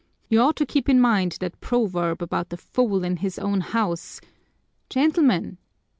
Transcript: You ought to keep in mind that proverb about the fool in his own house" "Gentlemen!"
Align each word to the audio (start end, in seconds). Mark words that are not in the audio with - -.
You 0.29 0.39
ought 0.41 0.55
to 0.55 0.65
keep 0.65 0.89
in 0.89 0.99
mind 0.99 1.37
that 1.41 1.61
proverb 1.61 2.23
about 2.23 2.49
the 2.49 2.57
fool 2.57 3.03
in 3.03 3.17
his 3.17 3.37
own 3.37 3.61
house" 3.61 4.19
"Gentlemen!" 4.89 5.59